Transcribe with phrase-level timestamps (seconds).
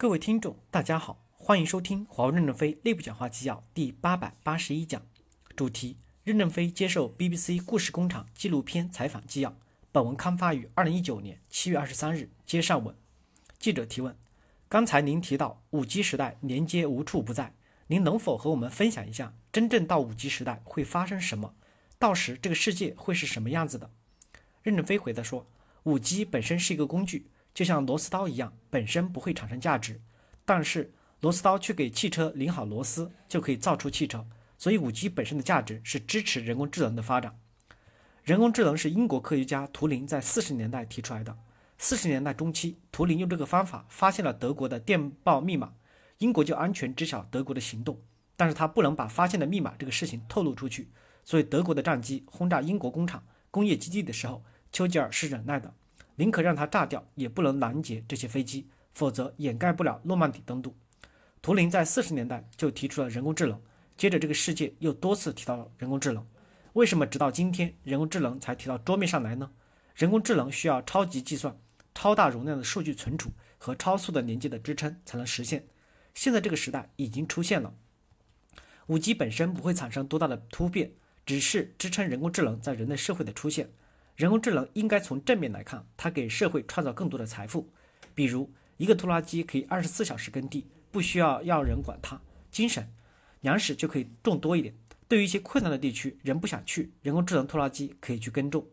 [0.00, 5.02] 各位听众，大家好，欢迎收听华为任正非内部讲话纪要第八百八十一讲，
[5.54, 9.54] 主题：任正非接受 BBC 故事工厂纪录片采访纪要。
[9.92, 12.30] 本文刊发于二零一九年七月二十三日。
[12.46, 12.96] 接上文，
[13.58, 14.16] 记者提问：
[14.70, 17.52] 刚才您提到五 G 时代连接无处不在，
[17.88, 21.54] 您能否和我们分享一下，真正到五 G 时代会发生什么？
[21.98, 23.90] 到时这个世界会是什么样子的？
[24.62, 25.46] 任正非回答说：
[25.82, 27.26] 五 G 本身是一个工具。
[27.52, 30.00] 就像螺丝刀一样，本身不会产生价值，
[30.44, 34.26] 但是螺丝刀却给汽车拧好螺丝，就可以造出汽车。
[34.56, 37.38] 所以，五 G 本身的价值是支持人工智能的发展。
[38.22, 41.36] 人工智能是英国科学家图灵在四十年代提出来的。
[41.78, 45.72] 四十年代中期，图灵用这个方法发现了德国的电报密码，
[46.18, 47.98] 英国就安全知晓德国的行动。
[48.36, 50.90] 但是他不能把发现的密码这个事情透露出去，
[51.22, 55.74] 所以德国的战机轰炸英国工厂、工业基地的时候，丘吉尔是忍耐的。
[56.20, 60.76] 宁可让它炸掉，也不能拦截这些飞机，否则掩盖不了诺曼底登陆。
[61.40, 63.58] 图灵在四十年代就提出了人工智能，
[63.96, 66.26] 接着这个世界又多次提到了人工智能。
[66.74, 69.50] 为什么直到今天人工智能才提到桌面上来呢？
[69.94, 71.58] 人工智能需要超级计算、
[71.94, 75.66] 超大容量的数据存储和超速的连接的支撑才能实现。
[76.12, 77.72] 现在这个时代已经出现了。
[78.88, 80.92] 五 G 本身不会产生多大的突变，
[81.24, 83.70] 只是支撑人工智能在人类社会的出现。
[84.20, 87.66] 人工智能应该从正面来看，它给社会创造更多的财富。
[88.14, 92.86] 比如，一个拖拉机可以二十四小时耕地，不需要要人管它，精省，
[93.40, 94.74] 粮食就可以种多一点。
[95.08, 98.66] 对于一些困难的地区，人不想去，人工智能拖拉机可以去耕种。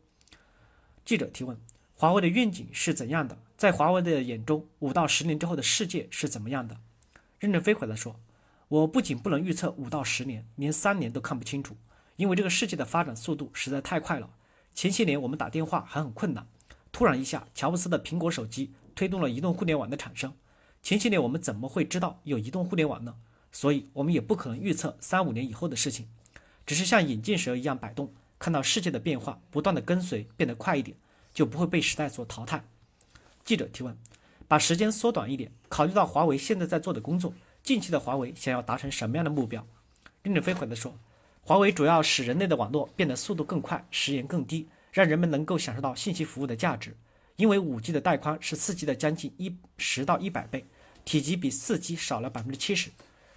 [1.06, 1.58] 记者提问：
[1.94, 3.38] 华为的愿景是怎样的？
[3.56, 6.78] 在华为的眼中，五到十年之后的世界是怎么样的？
[7.40, 8.20] 任正非回答说
[8.68, 11.78] ：“我不仅不能预测五到十年，连三年都看不清楚，
[12.18, 14.30] 因为这个世界的发展速度实在太快了。”
[14.78, 16.46] 前些年我们打电话还很困难，
[16.92, 20.32] 突然一下，乔布斯的苹果手机推动了移动互联网的产生。
[20.84, 23.16] 前些年我们怎么会知道有移动互联网呢？
[23.52, 26.08] 所以我们也不可能预测三五年以后的事情，
[26.64, 30.96] 只是像眼镜蛇一样摆动，看到世界的变化，不断的跟随，变得快一点，
[31.34, 32.64] 就不会被时代所淘汰。
[33.44, 33.98] 记者提问：
[34.48, 39.66] 把时间缩短一点，考虑到华为现在在做的工作，近期的华为想要达成什么样的目标？
[40.22, 40.96] 任正非回答说。
[41.48, 46.94] 华为主要使人类的网络变得速度更快，时延更低，让人们能够享受到信息服务的价值。
[47.38, 50.66] 因为五 G 的带宽是四 G 的将近一十到一百倍，
[51.06, 52.92] 体积比四 G 少了百分之七十。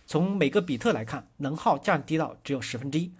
[0.06, 3.12] 从每个比特来看，能耗降低到只有十分之一。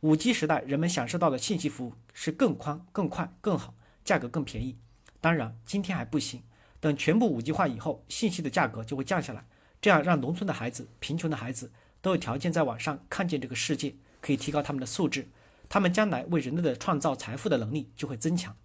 [0.00, 3.72] 五 G 时代，人们享受到的信息服务是更宽、更快、更好，
[4.04, 4.76] 价格更便宜。
[5.20, 6.42] 当然，今天还不行，
[6.80, 9.46] 等全部五 G 化以后，信息的价格就会降下来，
[9.80, 11.70] 这样让农村的孩子、贫穷的孩子
[12.00, 13.94] 都有条件在网上看见这个世界。
[14.22, 15.28] 可以提高他们的素质，
[15.68, 18.56] 他们将来为人类的创造财富的能力就会增强。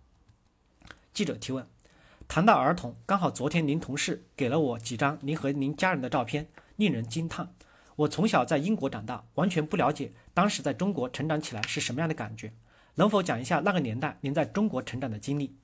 [1.11, 1.67] 记者提问：
[2.27, 7.53] 谈到儿童，刚好昨天您同事给了我几张您和您家人的照片，令人惊叹。
[7.95, 12.53] 我从小在英国长大，完全不了解当时在中国成长起来是什么样的感觉。
[12.93, 15.55] 能否讲一下那个年代您在中国成长的经历？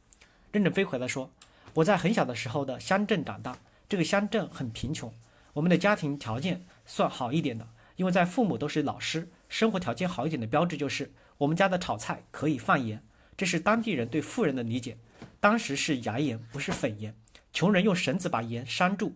[0.52, 1.30] 任正非回答说：
[1.76, 5.14] 我在很小的时候的乡镇长大，这个乡镇很贫穷，
[5.54, 9.30] 我们的家庭条件算好一点的，因为在父母都是老师。
[9.54, 13.04] 生活条件好一点的标志就是我们家的炒菜可以放盐，
[13.38, 14.98] 这是当地人对富人的理解。
[15.40, 17.16] 当时是牙盐，不是粉盐。
[17.52, 19.14] 穷人用绳子把盐拴住，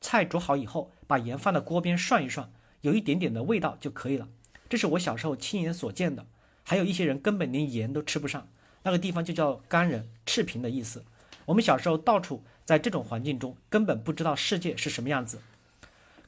[0.00, 2.48] 菜煮好以后，把盐放到锅边涮一涮，
[2.80, 4.26] 有一点点的味道就可以了。
[4.66, 6.24] 这是我小时候亲眼所见的。
[6.62, 8.48] 还有一些人根本连盐都吃不上，
[8.82, 11.04] 那个地方就叫干人，赤贫的意思。
[11.44, 15.38] 我们小时候到处在这种环境中，根本不知道世界是什么样子，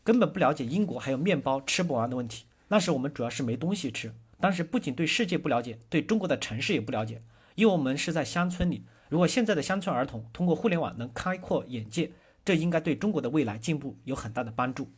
[0.05, 2.45] 根本不了解英国还有面包吃不完的问题。
[2.69, 7.23] 那时我们主要是没东西吃，当时不仅对世界不了解，对中国的城市也不了解，
[7.55, 8.85] 因为我们是在乡村里。
[9.09, 12.11] 如果现在的乡村儿童通过互联网能开阔眼界，
[12.45, 14.91] 这应该对中国的未来进步有很大的帮助。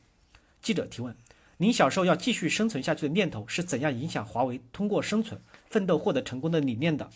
[0.61, 1.17] 记者提问：
[1.59, 7.09] 您小时候要继续生存下去的念头是怎样影响华为通过生存奋斗获得成功的理念的？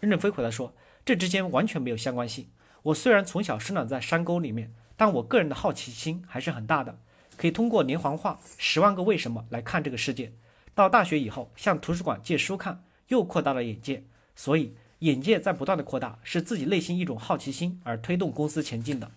[0.00, 2.48] 任正非回答说：这之间完全没有相关性。
[2.82, 6.98] 我虽然从小生长在山沟里面，但我个人的好奇心还是很大的。
[7.36, 10.32] 可以通过连环画《十万个为什么》来看这个世界。
[10.74, 14.02] 到大学以后，向图书馆借书看，又扩大了眼界。
[14.34, 19.10] 所以，眼界在不断的扩大，是自己内心一种好奇心而推动公司前进的。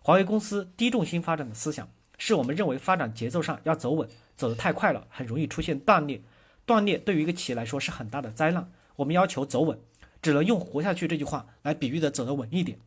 [0.00, 6.20] 华为公司低重心发展的思想，是我们认为发展节奏上要走稳，走得太快了，很容易出现断裂。
[6.64, 8.70] 断裂对于一个企业来说是很大的灾难。
[8.96, 9.78] 我们要求走稳，
[10.22, 12.78] 只能用活下去这句话来比喻的走得稳一点，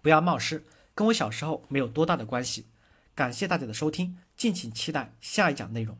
[0.00, 0.64] 不要冒失，
[0.94, 2.64] 跟我小时候没有多大的关系。
[3.14, 5.98] 感谢大家的收听，敬请期待下一讲内容。